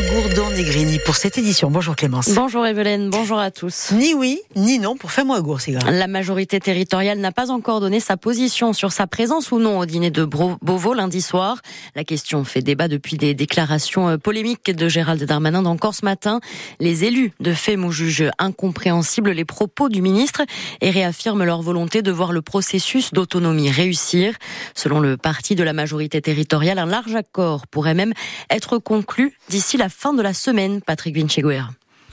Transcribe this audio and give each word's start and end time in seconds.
Gourdon-Negrini 0.00 0.98
pour 0.98 1.16
cette 1.16 1.38
édition. 1.38 1.70
Bonjour 1.70 1.96
Clémence. 1.96 2.28
Bonjour 2.34 2.66
Evelyne, 2.66 3.08
bonjour 3.08 3.38
à 3.38 3.50
tous. 3.50 3.92
Ni 3.92 4.12
oui, 4.12 4.40
ni 4.54 4.78
non 4.78 4.94
pour 4.96 5.10
Fais-moi 5.10 5.40
La 5.90 6.06
majorité 6.06 6.60
territoriale 6.60 7.18
n'a 7.18 7.32
pas 7.32 7.50
encore 7.50 7.80
donné 7.80 8.00
sa 8.00 8.18
position 8.18 8.74
sur 8.74 8.92
sa 8.92 9.06
présence 9.06 9.52
ou 9.52 9.58
non 9.58 9.78
au 9.78 9.86
dîner 9.86 10.10
de 10.10 10.24
Beauvau 10.24 10.92
lundi 10.92 11.22
soir. 11.22 11.62
La 11.94 12.04
question 12.04 12.44
fait 12.44 12.60
débat 12.60 12.88
depuis 12.88 13.16
des 13.16 13.32
déclarations 13.32 14.08
euh, 14.10 14.18
polémiques 14.18 14.70
de 14.70 14.88
Gérald 14.88 15.22
Darmanin 15.24 15.62
d'encore 15.62 15.94
ce 15.94 16.04
matin. 16.04 16.40
Les 16.78 17.04
élus 17.04 17.32
de 17.40 17.54
FEMO 17.54 17.90
jugent 17.90 18.30
incompréhensibles 18.38 19.30
les 19.30 19.46
propos 19.46 19.88
du 19.88 20.02
ministre 20.02 20.42
et 20.82 20.90
réaffirment 20.90 21.44
leur 21.44 21.62
volonté 21.62 22.02
de 22.02 22.10
voir 22.10 22.32
le 22.32 22.42
processus 22.42 23.14
d'autonomie 23.14 23.70
réussir. 23.70 24.34
Selon 24.74 25.00
le 25.00 25.16
parti 25.16 25.54
de 25.54 25.64
la 25.64 25.72
majorité 25.72 26.20
territoriale, 26.20 26.78
un 26.78 26.86
large 26.86 27.14
accord 27.14 27.66
pourrait 27.66 27.94
même 27.94 28.12
être 28.50 28.76
conclu 28.78 29.32
d'ici 29.48 29.78
la 29.78 29.85
fin 29.88 30.12
de 30.12 30.22
la 30.22 30.34
semaine, 30.34 30.80
Patrick 30.80 31.14
Vincheguer. 31.14 31.64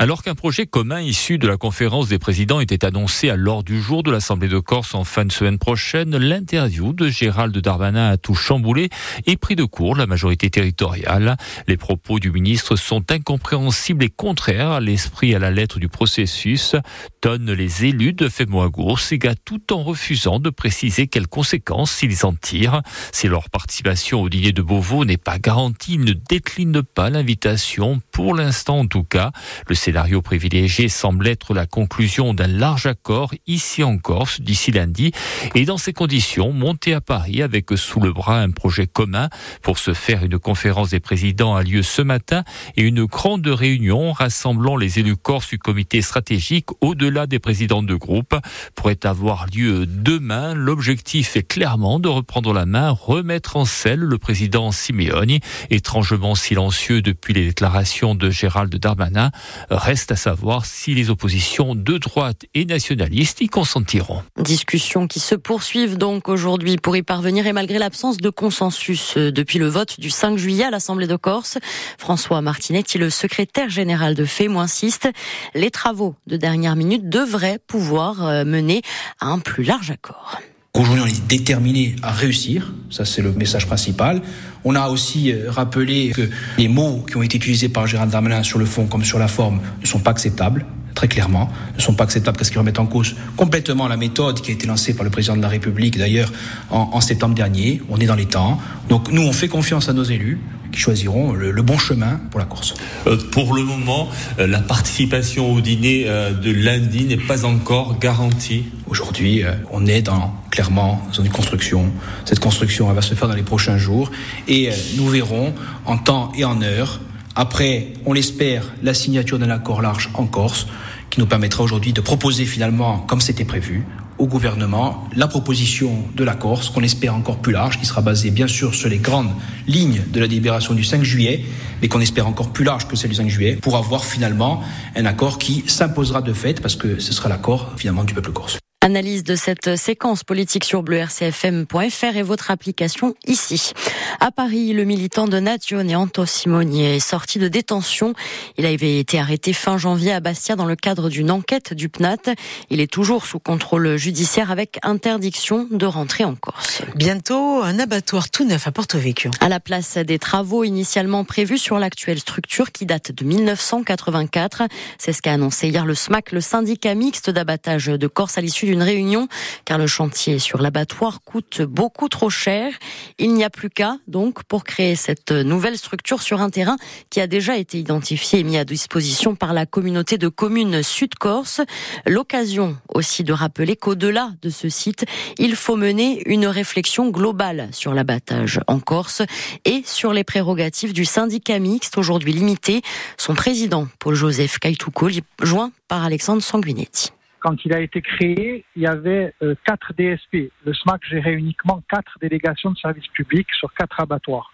Alors 0.04 0.22
qu'un 0.22 0.36
projet 0.36 0.66
commun 0.66 1.00
issu 1.00 1.38
de 1.38 1.48
la 1.48 1.56
conférence 1.56 2.10
des 2.10 2.20
présidents 2.20 2.60
était 2.60 2.84
annoncé 2.84 3.30
à 3.30 3.38
l'ordre 3.38 3.64
du 3.64 3.82
jour 3.82 4.04
de 4.04 4.12
l'Assemblée 4.12 4.50
de 4.50 4.60
Corse 4.60 4.96
en 4.96 5.06
fin 5.06 5.24
de 5.24 5.32
semaine 5.32 5.58
prochaine, 5.58 6.18
l'interview 6.18 6.92
de 6.92 7.08
Gérald 7.08 7.58
Darmanin 7.58 8.10
a 8.10 8.18
tout 8.18 8.36
chamboulé 8.36 8.90
et 9.28 9.38
pris 9.38 9.56
de 9.56 9.64
court 9.64 9.96
la 9.96 10.06
majorité 10.06 10.50
territoriale. 10.50 11.38
Les 11.70 11.78
propos 11.78 12.20
du 12.20 12.32
ministre 12.32 12.76
sont 12.76 13.10
incompréhensibles 13.12 14.04
et 14.04 14.10
contraires 14.10 14.72
à 14.72 14.82
l'esprit 14.82 15.32
et 15.32 15.36
à 15.36 15.40
la 15.40 15.52
lettre 15.52 15.80
du 15.80 15.88
processus, 15.88 16.76
tonnent 17.22 17.54
les 17.54 17.86
élus 17.86 18.12
de 18.12 18.28
Fémois-Goursiga 18.28 19.36
tout 19.46 19.72
en 19.72 19.84
refusant 19.84 20.40
de 20.40 20.50
préciser 20.50 21.08
quelles 21.08 21.30
conséquences 21.30 22.04
ils 22.04 22.26
en 22.26 22.34
tirent. 22.34 22.82
Si 23.14 23.30
leur 23.30 23.50
participation 23.50 24.22
au 24.22 24.28
dîner 24.28 24.52
de 24.52 24.62
Beauvau 24.62 25.06
n'est 25.06 25.16
pas 25.16 25.40
garantie, 25.40 25.94
ils 25.94 26.04
ne 26.04 26.12
déclinent 26.12 26.84
pas 26.84 27.10
l'invitation, 27.10 28.02
pour 28.12 28.36
l'instant 28.36 28.80
en 28.80 28.88
tout 28.88 29.06
cas. 29.06 29.32
Le 29.70 29.76
scénario 29.94 30.24
privilégié 30.24 30.90
semble 30.90 31.28
être 31.28 31.54
la 31.54 31.68
conclusion 31.68 32.34
d'un 32.34 32.48
large 32.48 32.88
accord 32.88 33.32
ici 33.46 33.84
en 33.84 34.00
Corse 34.00 34.42
d'ici 34.42 34.72
lundi 34.72 35.12
et 35.54 35.66
dans 35.66 35.78
ces 35.78 35.94
conditions, 35.94 36.52
monter 36.52 36.96
à 36.96 37.02
Paris 37.02 37.44
avec 37.44 37.68
sous 37.76 38.00
le 38.00 38.12
bras 38.12 38.40
un 38.40 38.50
projet 38.50 38.88
commun 38.88 39.30
pour 39.62 39.78
se 39.78 39.94
faire 39.94 40.24
une 40.24 40.40
conférence 40.40 40.90
des 40.90 41.00
présidents 41.00 41.56
a 41.56 41.62
lieu 41.62 41.84
ce 41.84 42.02
matin 42.02 42.44
et 42.76 42.82
une 42.82 43.06
grande 43.06 43.46
réunion 43.46 44.14
rassemblant 44.14 44.78
les 44.78 44.98
élus 44.98 45.16
corse 45.16 45.50
du 45.50 45.60
comité 45.60 46.02
stratégique 46.02 46.70
au-delà 46.82 47.28
des 47.28 47.38
présidents 47.38 47.84
de 47.84 47.94
groupe 47.94 48.36
pourrait 48.74 49.06
avoir 49.06 49.46
lieu 49.46 49.86
demain. 49.86 50.56
L'objectif 50.56 51.36
est 51.36 51.48
clairement 51.48 52.00
de 52.00 52.10
reprendre 52.10 52.52
la 52.52 52.66
main, 52.66 52.90
remettre 52.90 53.58
en 53.58 53.66
selle 53.66 54.00
le 54.00 54.18
président 54.18 54.72
Simeoni, 54.72 55.42
étrangement 55.70 56.34
silencieux 56.34 57.04
depuis 57.04 57.36
les 57.36 57.46
déclarations 57.46 58.16
de 58.16 58.32
Gérald 58.32 58.76
Darmanin. 58.76 59.30
Reste 59.76 60.12
à 60.12 60.16
savoir 60.16 60.66
si 60.66 60.94
les 60.94 61.10
oppositions 61.10 61.74
de 61.74 61.98
droite 61.98 62.46
et 62.54 62.66
nationalistes 62.66 63.42
y 63.42 63.48
consentiront. 63.48 64.22
Discussions 64.38 65.08
qui 65.08 65.20
se 65.20 65.34
poursuivent 65.34 65.98
donc 65.98 66.30
aujourd'hui 66.30 66.78
pour 66.78 66.96
y 66.96 67.02
parvenir 67.02 67.48
et 67.48 67.54
malgré 67.54 67.80
l'absence 67.80 68.18
de 68.18 68.30
consensus 68.30 69.18
euh, 69.18 69.32
depuis 69.32 69.58
le 69.58 69.68
vote 69.68 70.00
du 70.00 70.12
5 70.12 70.38
juillet 70.38 70.66
à 70.66 70.70
l'Assemblée 70.70 71.08
de 71.08 71.16
Corse. 71.16 71.58
François 71.98 72.42
Martinetti, 72.42 73.00
le 73.00 73.10
secrétaire 73.10 73.70
général 73.70 74.14
de 74.14 74.26
FEMO, 74.26 74.60
insiste. 74.60 75.10
Les 75.56 75.72
travaux 75.72 76.16
de 76.28 76.38
dernière 76.38 76.76
minute 76.76 77.10
devraient 77.10 77.60
pouvoir 77.66 78.26
euh, 78.26 78.46
mener 78.46 78.84
à 79.20 79.28
un 79.28 79.40
plus 79.40 79.64
large 79.64 79.90
accord. 79.90 80.40
Aujourd'hui, 80.76 81.04
on 81.04 81.08
est 81.08 81.28
déterminé 81.28 81.96
à 82.02 82.12
réussir. 82.12 82.74
Ça, 82.90 83.06
c'est 83.06 83.22
le 83.22 83.32
message 83.32 83.68
principal. 83.68 84.24
On 84.64 84.74
a 84.74 84.88
aussi 84.88 85.32
euh, 85.32 85.52
rappelé 85.52 86.10
que 86.10 86.28
les 86.58 86.68
mots 86.68 87.06
qui 87.08 87.16
ont 87.16 87.22
été 87.22 87.38
utilisés 87.38 87.70
par 87.70 87.86
Gérald 87.86 88.10
Darmanin 88.10 88.42
sur 88.42 88.58
le 88.58 88.66
fond 88.66 88.88
comme 88.88 89.04
sur 89.04 89.20
la 89.20 89.28
forme 89.28 89.60
ne 89.80 89.86
sont 89.86 90.00
pas 90.00 90.10
acceptables 90.10 90.66
très 90.96 91.08
clairement, 91.08 91.50
ne 91.76 91.82
sont 91.82 91.94
pas 91.94 92.06
acceptables 92.06 92.38
parce 92.38 92.50
qu'ils 92.50 92.58
remettent 92.58 92.80
en 92.80 92.88
cause 92.88 93.16
complètement 93.38 93.88
la 93.88 93.98
méthode 93.98 94.42
qui 94.42 94.50
a 94.50 94.54
été 94.56 94.66
lancée 94.66 94.96
par 94.96 95.04
le 95.04 95.10
président 95.12 95.36
de 95.36 95.42
la 95.44 95.48
République 95.48 95.98
d'ailleurs 95.98 96.32
en, 96.72 96.90
en, 96.94 97.02
septembre 97.02 97.36
dernier. 97.36 97.82
On 97.90 98.00
est 98.00 98.06
dans 98.08 98.16
les 98.16 98.26
temps. 98.26 98.60
Donc 98.90 99.12
nous, 99.12 99.22
on 99.22 99.32
fait 99.32 99.48
confiance 99.48 99.90
à 99.90 99.94
nos 99.94 100.04
élus 100.04 100.40
qui 100.74 100.80
choisiront 100.80 101.32
le, 101.32 101.52
le 101.52 101.62
bon 101.62 101.78
chemin 101.78 102.20
pour 102.32 102.40
la 102.40 102.46
course. 102.46 102.74
Euh, 103.08 103.18
pour 103.32 103.54
le 103.54 103.64
moment, 103.64 104.10
euh, 104.40 104.48
la 104.48 104.60
participation 104.60 105.54
au 105.54 105.62
dîner 105.62 106.06
euh, 106.08 106.34
de 106.34 106.52
lundi 106.52 107.06
n'est 107.06 107.18
pas 107.18 107.46
encore 107.46 108.00
garantie. 108.00 108.66
Aujourd'hui, 108.88 109.44
on 109.72 109.86
est 109.86 110.02
dans 110.02 110.34
clairement 110.52 111.02
dans 111.16 111.24
une 111.24 111.32
construction. 111.32 111.92
Cette 112.26 112.40
construction, 112.40 112.90
elle 112.90 112.96
va 112.96 113.02
se 113.02 113.16
faire 113.16 113.28
dans 113.28 113.36
les 113.36 113.44
prochains 113.44 113.78
jours 113.78 114.12
et 114.48 114.70
nous 114.98 115.08
verrons 115.08 115.54
en 115.86 115.98
temps 115.98 116.32
et 116.36 116.44
en 116.44 116.62
heure 116.62 117.00
après, 117.36 117.94
on 118.06 118.14
l'espère, 118.14 118.74
la 118.84 118.94
signature 118.94 119.40
d'un 119.40 119.50
accord 119.50 119.82
large 119.82 120.12
en 120.14 120.28
Corse 120.28 120.68
qui 121.10 121.20
nous 121.20 121.26
permettra 121.26 121.64
aujourd'hui 121.64 121.92
de 121.92 122.02
proposer 122.02 122.46
finalement, 122.46 123.00
comme 123.00 123.22
c'était 123.22 123.46
prévu, 123.46 123.86
au 124.18 124.28
gouvernement 124.28 125.08
la 125.16 125.28
proposition 125.28 125.92
de 126.16 126.24
la 126.24 126.36
Corse, 126.36 126.70
qu'on 126.70 126.84
espère 126.84 127.16
encore 127.16 127.38
plus 127.38 127.54
large, 127.54 127.80
qui 127.80 127.86
sera 127.86 128.02
basée 128.02 128.32
bien 128.32 128.48
sûr 128.48 128.76
sur 128.76 128.90
les 128.90 128.98
grandes 128.98 129.32
lignes 129.68 130.02
de 130.12 130.20
la 130.20 130.28
délibération 130.28 130.74
du 130.74 130.84
5 130.84 131.04
juillet, 131.04 131.46
mais 131.82 131.88
qu'on 131.88 132.02
espère 132.02 132.28
encore 132.28 132.50
plus 132.50 132.66
large 132.66 132.88
que 132.88 132.96
celle 132.96 133.10
du 133.10 133.16
5 133.16 133.28
juillet, 133.28 133.58
pour 133.62 133.78
avoir 133.78 134.06
finalement 134.06 134.62
un 134.96 135.06
accord 135.06 135.38
qui 135.40 135.64
s'imposera 135.68 136.22
de 136.22 136.34
fait, 136.34 136.62
parce 136.62 136.76
que 136.76 137.00
ce 137.00 137.14
sera 137.14 137.30
l'accord 137.30 137.74
finalement 137.78 138.04
du 138.04 138.14
peuple 138.14 138.32
corse. 138.32 138.63
Analyse 138.84 139.24
de 139.24 139.38
cette 139.38 139.78
séquence 139.78 140.26
politique 140.26 140.66
sur 140.66 140.84
bleu-rcfm.fr 140.84 142.18
et 142.18 142.22
votre 142.22 142.52
application 142.52 143.16
ici. 143.26 143.72
À 144.20 144.30
Paris, 144.30 144.74
le 144.74 144.84
militant 144.84 145.26
de 145.26 145.40
Nazione 145.40 145.96
Anto 145.96 146.26
Simoni 146.26 146.84
est 146.84 147.00
sorti 147.00 147.40
de 147.40 147.48
détention. 147.48 148.14
Il 148.58 148.66
avait 148.66 149.00
été 149.00 149.20
arrêté 149.20 149.54
fin 149.54 149.78
janvier 149.78 150.12
à 150.12 150.20
Bastia 150.20 150.58
dans 150.58 150.66
le 150.66 150.76
cadre 150.76 151.08
d'une 151.08 151.32
enquête 151.32 151.74
du 151.74 151.88
PNAT. 151.88 152.36
Il 152.70 152.82
est 152.82 152.92
toujours 152.92 153.26
sous 153.26 153.40
contrôle 153.40 153.96
judiciaire 153.96 154.52
avec 154.52 154.80
interdiction 154.84 155.66
de 155.72 155.86
rentrer 155.86 156.26
en 156.26 156.36
Corse. 156.36 156.82
Bientôt, 156.96 157.62
un 157.64 157.80
abattoir 157.80 158.30
tout 158.32 158.44
neuf 158.44 158.68
à 158.68 158.74
Porto 158.74 158.98
Vecchio. 158.98 159.32
À 159.40 159.48
la 159.48 159.62
place 159.62 159.98
des 159.98 160.20
travaux 160.20 160.66
initialement 160.66 161.24
prévus 161.24 161.58
sur 161.58 161.80
l'actuelle 161.80 162.20
structure 162.20 162.74
qui 162.74 162.86
date 162.86 163.14
de 163.14 163.24
1984. 163.24 164.64
C'est 164.98 165.14
ce 165.14 165.22
qu'a 165.22 165.32
annoncé 165.32 165.70
hier 165.70 165.86
le 165.86 165.96
SMAC, 165.96 166.34
le 166.34 166.42
syndicat 166.42 166.96
mixte 166.96 167.30
d'abattage 167.30 167.86
de 167.86 168.08
Corse 168.08 168.38
à 168.38 168.42
l'issue 168.42 168.73
une 168.74 168.84
réunion 168.84 169.28
car 169.66 169.78
le 169.78 169.88
chantier 169.88 170.40
sur 170.40 170.62
l'abattoir 170.62 171.22
coûte 171.24 171.62
beaucoup 171.62 172.10
trop 172.10 172.30
cher. 172.30 172.74
Il 173.18 173.34
n'y 173.34 173.44
a 173.44 173.50
plus 173.50 173.70
qu'à 173.70 173.98
donc 174.08 174.44
pour 174.44 174.64
créer 174.64 174.96
cette 174.96 175.32
nouvelle 175.32 175.78
structure 175.78 176.22
sur 176.22 176.42
un 176.42 176.50
terrain 176.50 176.78
qui 177.10 177.22
a 177.22 177.28
déjà 177.28 177.58
été 177.58 177.80
identifié 177.80 178.40
et 178.40 178.44
mis 178.44 178.58
à 178.58 178.66
disposition 178.66 179.36
par 179.36 179.54
la 179.54 179.66
communauté 179.66 180.18
de 180.18 180.28
communes 180.28 180.84
Sud-Corse. 180.84 181.62
L'occasion 182.06 182.78
aussi 182.94 183.24
de 183.24 183.34
rappeler 183.34 183.76
qu'au-delà 183.76 184.32
de 184.42 184.50
ce 184.50 184.70
site, 184.70 185.06
il 185.38 185.56
faut 185.56 185.76
mener 185.76 186.22
une 186.26 186.48
réflexion 186.48 187.10
globale 187.10 187.70
sur 187.72 187.94
l'abattage 187.94 188.60
en 188.68 188.80
Corse 188.80 189.22
et 189.66 189.84
sur 189.86 190.14
les 190.14 190.24
prérogatives 190.24 190.94
du 190.94 191.06
syndicat 191.06 191.60
mixte 191.60 191.98
aujourd'hui 191.98 192.34
limité. 192.34 192.82
Son 193.18 193.36
président, 193.36 193.88
Paul-Joseph 194.00 194.60
Kaitouko, 194.60 195.10
joint 195.42 195.72
par 195.88 196.04
Alexandre 196.04 196.42
Sanguinetti 196.42 197.12
quand 197.44 197.66
il 197.66 197.74
a 197.74 197.82
été 197.82 198.02
créé, 198.02 198.64
il 198.76 198.82
y 198.82 198.88
avait 198.88 199.34
euh, 199.44 199.54
quatre 199.66 199.94
DSP. 199.94 200.52
Le 200.66 200.74
SMAC 200.74 201.02
gérait 201.06 201.34
uniquement 201.34 201.84
quatre 201.90 202.18
délégations 202.22 202.72
de 202.72 202.78
services 202.78 203.08
publics 203.08 203.50
sur 203.60 203.74
quatre 203.74 204.00
abattoirs. 204.00 204.54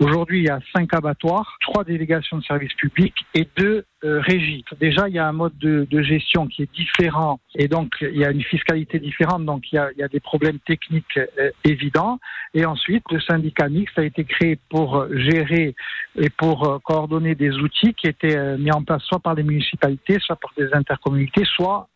Aujourd'hui, 0.00 0.40
il 0.40 0.46
y 0.46 0.50
a 0.50 0.58
cinq 0.74 0.92
abattoirs, 0.92 1.56
trois 1.60 1.84
délégations 1.84 2.38
de 2.38 2.42
services 2.42 2.74
publics 2.74 3.24
et 3.34 3.48
deux 3.56 3.84
euh, 4.02 4.20
régies. 4.20 4.64
Déjà, 4.80 5.08
il 5.08 5.14
y 5.14 5.18
a 5.18 5.26
un 5.26 5.32
mode 5.32 5.56
de, 5.58 5.86
gestion 6.02 6.48
qui 6.48 6.62
est 6.62 6.74
différent 6.74 7.38
et 7.54 7.68
donc 7.68 7.92
il 8.02 8.18
y 8.18 8.24
a 8.24 8.30
une 8.30 8.42
fiscalité 8.42 8.98
différente, 8.98 9.44
donc 9.46 9.72
il 9.72 9.76
y 9.76 10.02
a, 10.02 10.08
des 10.08 10.20
problèmes 10.20 10.58
techniques 10.66 11.16
euh, 11.16 11.50
évidents. 11.64 12.18
Et 12.52 12.66
ensuite, 12.66 13.04
le 13.10 13.20
syndicat 13.20 13.68
mixte 13.68 13.98
a 13.98 14.04
été 14.04 14.24
créé 14.24 14.58
pour 14.68 15.06
gérer 15.10 15.74
et 16.16 16.30
pour 16.30 16.68
euh, 16.68 16.78
coordonner 16.78 17.34
des 17.34 17.50
outils 17.50 17.94
qui 17.94 18.06
étaient 18.06 18.36
euh, 18.36 18.56
mis 18.58 18.72
en 18.72 18.82
place 18.82 19.02
soit 19.02 19.18
par 19.18 19.34
les 19.34 19.42
municipalités, 19.42 20.18
soit 20.20 20.36
par 20.36 20.52
des 20.56 20.72
intercommunautés, 20.72 21.44
soit 21.44 21.88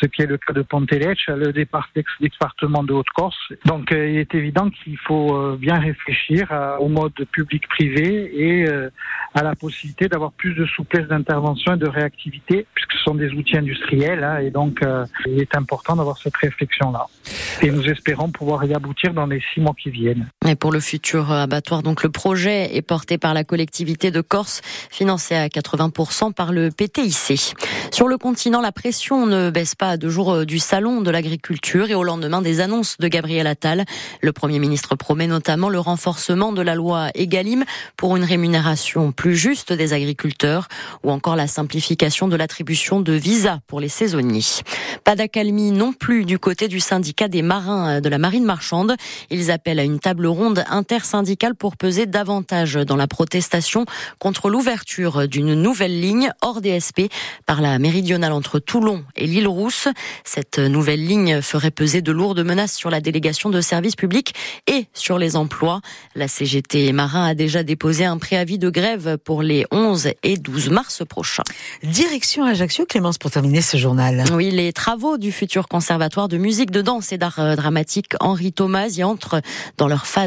ce 0.00 0.06
qui 0.06 0.22
est 0.22 0.26
le 0.26 0.38
cas 0.38 0.52
de 0.52 0.62
Pontelec, 0.62 1.18
le 1.28 1.52
département 1.52 2.82
de 2.82 2.92
Haute-Corse. 2.92 3.52
Donc 3.64 3.92
euh, 3.92 4.08
il 4.08 4.18
est 4.18 4.34
évident 4.34 4.70
qu'il 4.70 4.98
faut 4.98 5.36
euh, 5.36 5.56
bien 5.56 5.78
réfléchir 5.78 6.48
au 6.80 6.88
mode 6.88 7.14
public-privé 7.32 8.30
et 8.34 8.68
euh, 8.68 8.90
à 9.34 9.42
la 9.42 9.54
possibilité 9.54 10.08
d'avoir 10.08 10.32
plus 10.32 10.54
de 10.54 10.66
souplesse 10.66 11.06
d'intervention 11.06 11.74
et 11.74 11.76
de 11.76 11.88
réactivité, 11.88 12.66
puisque 12.74 12.92
ce 12.92 12.98
sont 13.04 13.14
des 13.14 13.30
outils 13.32 13.56
industriels, 13.56 14.24
hein, 14.24 14.38
et 14.38 14.50
donc 14.50 14.80
il 15.26 15.40
est 15.40 15.54
important 15.56 15.94
d'avoir 15.94 16.16
cette 16.18 16.36
réflexion-là. 16.36 17.06
Et 17.62 17.70
nous 17.70 17.86
espérons 17.88 18.30
pouvoir 18.30 18.64
y 18.64 18.74
aboutir 18.74 19.12
dans 19.12 19.26
les 19.26 19.42
six 19.52 19.60
mois 19.60 19.74
qui 19.80 19.90
viennent. 19.90 20.26
Et 20.48 20.54
pour 20.54 20.70
le 20.70 20.78
futur 20.78 21.32
abattoir, 21.32 21.82
donc 21.82 22.04
le 22.04 22.08
projet 22.08 22.76
est 22.76 22.82
porté 22.82 23.18
par 23.18 23.34
la 23.34 23.42
collectivité 23.42 24.12
de 24.12 24.20
Corse, 24.20 24.60
financé 24.90 25.34
à 25.34 25.48
80% 25.48 26.32
par 26.32 26.52
le 26.52 26.70
PTIC. 26.70 27.54
Sur 27.90 28.06
le 28.06 28.16
continent, 28.16 28.60
la 28.60 28.70
pression 28.70 29.26
ne 29.26 29.50
baisse 29.50 29.74
pas 29.74 29.90
à 29.90 29.96
deux 29.96 30.08
jours 30.08 30.46
du 30.46 30.60
salon 30.60 31.00
de 31.00 31.10
l'agriculture 31.10 31.90
et 31.90 31.94
au 31.94 32.04
lendemain 32.04 32.42
des 32.42 32.60
annonces 32.60 32.96
de 32.98 33.08
Gabriel 33.08 33.48
Attal. 33.48 33.84
Le 34.20 34.32
Premier 34.32 34.60
ministre 34.60 34.94
promet 34.94 35.26
notamment 35.26 35.68
le 35.68 35.80
renforcement 35.80 36.52
de 36.52 36.62
la 36.62 36.76
loi 36.76 37.08
Egalim 37.14 37.64
pour 37.96 38.16
une 38.16 38.24
rémunération 38.24 39.10
plus 39.10 39.36
juste 39.36 39.72
des 39.72 39.94
agriculteurs 39.94 40.68
ou 41.02 41.10
encore 41.10 41.34
la 41.34 41.48
simplification 41.48 42.28
de 42.28 42.36
l'attribution 42.36 43.00
de 43.00 43.14
visas 43.14 43.58
pour 43.66 43.80
les 43.80 43.88
saisonniers. 43.88 44.62
Pas 45.02 45.16
d'accalmie 45.16 45.72
non 45.72 45.92
plus 45.92 46.24
du 46.24 46.38
côté 46.38 46.68
du 46.68 46.78
syndicat 46.78 47.26
des 47.26 47.42
marins 47.42 48.00
de 48.00 48.08
la 48.08 48.18
marine 48.18 48.44
marchande. 48.44 48.94
Ils 49.30 49.50
appellent 49.50 49.80
à 49.80 49.84
une 49.84 49.98
table 49.98 50.26
ronde 50.36 50.64
intersyndicale 50.68 51.54
pour 51.54 51.76
peser 51.76 52.06
davantage 52.06 52.74
dans 52.74 52.96
la 52.96 53.06
protestation 53.06 53.86
contre 54.18 54.50
l'ouverture 54.50 55.26
d'une 55.26 55.54
nouvelle 55.54 56.00
ligne 56.00 56.30
hors 56.42 56.60
DSP 56.60 57.10
par 57.46 57.60
la 57.60 57.78
méridionale 57.78 58.32
entre 58.32 58.58
Toulon 58.58 59.04
et 59.16 59.26
l'île 59.26 59.48
Rousse. 59.48 59.88
Cette 60.24 60.58
nouvelle 60.58 61.04
ligne 61.04 61.40
ferait 61.40 61.70
peser 61.70 62.02
de 62.02 62.12
lourdes 62.12 62.44
menaces 62.44 62.74
sur 62.74 62.90
la 62.90 63.00
délégation 63.00 63.50
de 63.50 63.60
services 63.60 63.96
publics 63.96 64.34
et 64.66 64.86
sur 64.92 65.18
les 65.18 65.36
emplois. 65.36 65.80
La 66.14 66.28
CGT 66.28 66.92
Marin 66.92 67.24
a 67.24 67.34
déjà 67.34 67.62
déposé 67.62 68.04
un 68.04 68.18
préavis 68.18 68.58
de 68.58 68.68
grève 68.68 69.16
pour 69.24 69.42
les 69.42 69.64
11 69.70 70.10
et 70.22 70.36
12 70.36 70.70
mars 70.70 71.02
prochains. 71.08 71.44
Direction 71.82 72.44
Ajaccio, 72.44 72.84
Clémence, 72.84 73.18
pour 73.18 73.30
terminer 73.30 73.62
ce 73.62 73.76
journal. 73.76 74.24
Oui, 74.32 74.50
les 74.50 74.72
travaux 74.72 75.16
du 75.16 75.32
futur 75.32 75.68
conservatoire 75.68 76.28
de 76.28 76.36
musique, 76.36 76.70
de 76.70 76.82
danse 76.82 77.12
et 77.12 77.18
d'art 77.18 77.38
euh, 77.38 77.56
dramatique 77.56 78.14
Henri 78.20 78.52
Thomas 78.52 78.88
y 78.88 79.04
entrent 79.04 79.40
dans 79.78 79.88
leur 79.88 80.06
phase 80.06 80.25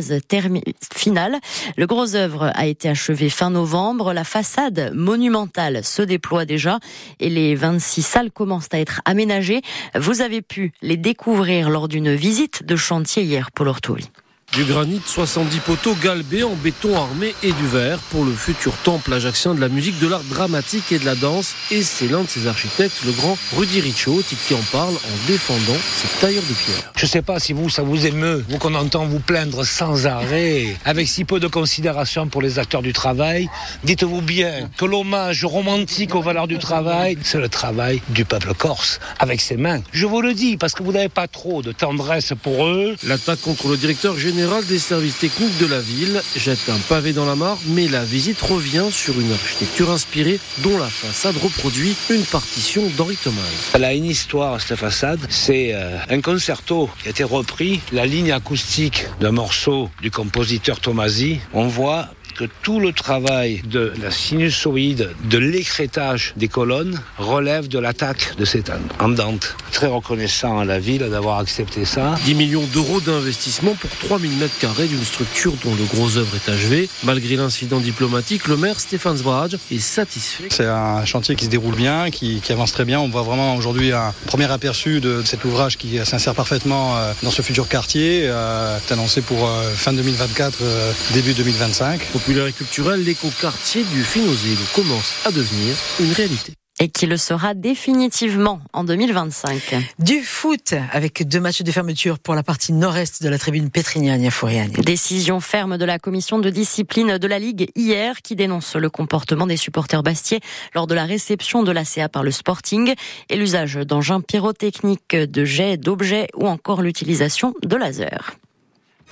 finale. 0.94 1.40
Le 1.78 1.88
gros 1.88 2.16
œuvre 2.16 2.52
a 2.54 2.66
été 2.66 2.90
achevé 2.90 3.30
fin 3.30 3.50
novembre. 3.50 4.14
La 4.14 4.24
façade 4.24 4.92
monumentale 4.94 5.84
se 5.84 6.02
déploie 6.02 6.46
déjà 6.46 6.80
et 7.20 7.30
les 7.30 7.56
26 7.56 8.02
salles 8.02 8.32
commencent 8.32 8.70
à 8.72 8.80
être 8.80 9.02
aménagées. 9.06 9.62
Vous 9.96 10.22
avez 10.22 10.42
pu 10.42 10.74
les 10.82 10.98
découvrir 10.98 11.70
lors 11.70 11.88
d'une 11.88 12.14
visite 12.14 12.64
de 12.64 12.76
chantier 12.76 13.24
hier, 13.24 13.52
Paul 13.52 13.68
Ortoui. 13.70 14.10
Du 14.54 14.64
granit, 14.64 15.00
70 15.06 15.60
poteaux 15.60 15.94
galbés 15.94 16.42
en 16.42 16.56
béton 16.56 16.98
armé 16.98 17.36
et 17.44 17.52
du 17.52 17.68
verre 17.68 18.00
pour 18.10 18.26
le 18.26 18.32
futur 18.34 18.74
temple 18.78 19.14
ajaxien 19.14 19.54
de 19.54 19.62
la 19.62 19.70
musique, 19.70 20.00
de 20.00 20.08
l'art 20.08 20.24
dramatique 20.24 20.92
et 20.92 20.98
de 20.98 21.06
la 21.06 21.14
danse. 21.14 21.54
Et 21.70 21.84
c'est 21.84 22.08
l'un 22.08 22.24
de 22.24 22.28
ses 22.28 22.48
architectes, 22.48 23.04
le 23.06 23.12
grand 23.12 23.38
Rudy 23.56 23.80
Ricciotti, 23.80 24.36
qui 24.48 24.56
en 24.56 24.62
parle 24.72 24.96
en 24.96 25.28
défendant 25.28 25.78
ses 25.94 26.08
tailleurs 26.20 26.44
de 26.50 26.54
pierre. 26.54 26.92
Je 26.96 27.06
ne 27.06 27.10
sais 27.10 27.22
pas 27.22 27.40
si 27.40 27.54
vous, 27.54 27.70
ça 27.70 27.84
vous 27.84 28.08
émeut, 28.08 28.44
vous 28.50 28.58
qu'on 28.58 28.74
entend 28.74 29.06
vous 29.06 29.20
plaindre 29.20 29.64
sans 29.64 30.08
arrêt, 30.08 30.76
avec 30.84 31.08
si 31.08 31.26
peu 31.26 31.40
de 31.40 31.48
considération 31.48 32.28
pour 32.28 32.42
les 32.42 32.58
acteurs 32.58 32.82
du 32.82 32.92
travail. 32.92 33.50
Dites-vous 33.84 34.22
bien 34.22 34.68
que 34.78 34.86
l'hommage 34.86 35.46
romantique 35.46 36.16
aux 36.16 36.24
valeurs 36.24 36.48
du 36.48 36.58
travail, 36.58 37.20
c'est 37.24 37.40
le 37.40 37.50
travail 37.50 38.02
du 38.10 38.26
peuple 38.26 38.56
corse, 38.56 39.00
avec 39.20 39.42
ses 39.42 39.58
mains. 39.58 39.82
Je 39.92 40.08
vous 40.08 40.22
le 40.22 40.34
dis, 40.34 40.58
parce 40.58 40.74
que 40.74 40.82
vous 40.82 40.92
n'avez 40.92 41.08
pas 41.08 41.28
trop 41.28 41.62
de 41.62 41.72
tendresse 41.72 42.34
pour 42.42 42.66
eux. 42.66 42.96
L'attaque 43.04 43.42
contre 43.42 43.68
le 43.68 43.78
directeur 43.78 44.18
général 44.18 44.39
général 44.40 44.66
des 44.68 44.80
services 44.80 45.18
techniques 45.18 45.58
de 45.58 45.66
la 45.66 45.82
ville 45.82 46.22
jette 46.34 46.70
un 46.70 46.78
pavé 46.88 47.12
dans 47.12 47.26
la 47.26 47.36
mare, 47.36 47.58
mais 47.68 47.90
la 47.90 48.06
visite 48.06 48.40
revient 48.40 48.86
sur 48.90 49.20
une 49.20 49.34
architecture 49.34 49.92
inspirée 49.92 50.40
dont 50.60 50.78
la 50.78 50.88
façade 50.88 51.36
reproduit 51.36 51.94
une 52.10 52.24
partition 52.24 52.90
d'Henri 52.96 53.18
Thomas. 53.18 53.42
Elle 53.74 53.84
a 53.84 53.94
une 53.94 54.06
histoire, 54.06 54.62
cette 54.62 54.78
façade. 54.78 55.20
C'est 55.28 55.74
euh, 55.74 55.98
un 56.10 56.22
concerto 56.22 56.90
qui 57.02 57.10
a 57.10 57.12
été 57.12 57.26
repris, 57.26 57.82
la 57.92 58.06
ligne 58.06 58.32
acoustique 58.32 59.08
d'un 59.20 59.34
morceau 59.34 59.90
du 60.02 60.10
compositeur 60.10 60.80
Tomasi. 60.80 61.42
On 61.54 61.68
voit 61.68 62.08
que 62.40 62.46
tout 62.64 62.80
le 62.80 62.94
travail 62.94 63.62
de 63.66 63.92
la 64.02 64.12
sinusoïde, 64.12 65.10
de 65.30 65.38
l'écrétage 65.38 66.34
des 66.38 66.48
colonnes 66.48 67.02
relève 67.18 67.68
de 67.68 67.80
l'attaque 67.80 68.36
de 68.38 68.46
cette 68.46 68.72
andante. 69.00 69.58
Très 69.74 69.88
reconnaissant 69.88 70.58
à 70.58 70.64
la 70.64 70.80
ville 70.80 71.02
d'avoir 71.10 71.40
accepté 71.40 71.84
ça. 71.84 72.16
10 72.24 72.36
millions 72.36 72.64
d'euros 72.74 73.02
d'investissement 73.02 73.74
pour 73.76 73.90
3000 74.08 74.32
mètres 74.38 74.58
carrés 74.58 74.88
d'une 74.88 75.04
structure 75.04 75.54
dont 75.66 75.76
le 75.76 75.84
gros 75.84 76.16
œuvre 76.16 76.34
est 76.36 76.50
achevé. 76.50 76.88
Malgré 77.04 77.36
l'incident 77.36 77.82
diplomatique, 77.82 78.48
le 78.48 78.56
maire 78.56 78.80
Stéphane 78.80 79.18
Zbraj 79.18 79.58
est 79.70 79.80
satisfait. 79.80 80.48
C'est 80.50 80.66
un 80.66 81.04
chantier 81.04 81.36
qui 81.36 81.46
se 81.46 81.50
déroule 81.50 81.76
bien, 81.76 82.10
qui, 82.10 82.42
avance 82.50 82.72
très 82.72 82.86
bien. 82.86 83.02
On 83.02 83.10
voit 83.10 83.24
vraiment 83.24 83.56
aujourd'hui 83.58 83.92
un 83.92 84.14
premier 84.28 84.50
aperçu 84.50 85.02
de 85.02 85.24
cet 85.26 85.44
ouvrage 85.44 85.78
qui 85.78 86.00
s'insère 86.06 86.36
parfaitement 86.36 86.96
euh, 86.96 87.12
dans 87.22 87.32
ce 87.32 87.42
futur 87.42 87.68
quartier. 87.68 88.24
Euh, 88.26 88.78
annoncé 88.90 89.22
pour 89.22 89.46
euh, 89.46 89.72
fin 89.76 89.94
2024, 89.94 90.60
euh, 90.62 90.92
début 91.14 91.34
2025 91.34 92.00
populaire 92.30 92.54
culturel, 92.54 93.04
l'écoquartier 93.04 93.84
du 93.86 94.04
Finozil 94.04 94.60
commence 94.76 95.16
à 95.26 95.32
devenir 95.32 95.76
une 96.00 96.12
réalité 96.12 96.54
et 96.80 96.88
qui 96.88 97.08
le 97.08 97.18
sera 97.18 97.56
définitivement 97.56 98.62
en 98.72 98.84
2025. 98.84 99.76
Du 99.98 100.22
foot 100.22 100.76
avec 100.92 101.28
deux 101.28 101.40
matchs 101.40 101.64
de 101.64 101.72
fermeture 101.72 102.20
pour 102.20 102.36
la 102.36 102.44
partie 102.44 102.72
nord-est 102.72 103.24
de 103.24 103.30
la 103.30 103.40
tribune 103.40 103.72
pétrinienne 103.72 104.30
Fouriane. 104.30 104.70
Décision 104.74 105.40
ferme 105.40 105.80
de 105.80 105.86
la 105.86 105.98
commission 105.98 106.38
de 106.38 106.52
discipline 106.52 107.18
de 107.18 107.28
la 107.28 107.40
Ligue 107.40 107.72
hier 107.76 108.22
qui 108.22 108.36
dénonce 108.36 108.76
le 108.76 108.92
comportement 108.92 109.48
des 109.48 109.58
supporters 109.58 110.04
bastiers 110.04 110.40
lors 110.76 110.86
de 110.86 110.94
la 110.94 111.06
réception 111.06 111.64
de 111.64 111.72
l'ACA 111.72 112.10
par 112.10 112.22
le 112.22 112.30
Sporting 112.30 112.94
et 113.30 113.38
l'usage 113.38 113.74
d'engins 113.74 114.22
pyrotechniques, 114.22 115.16
de 115.16 115.46
jets, 115.46 115.78
d'objets 115.78 116.28
ou 116.36 116.48
encore 116.48 116.84
l'utilisation 116.84 117.56
de 117.64 117.76
laser. 117.76 118.36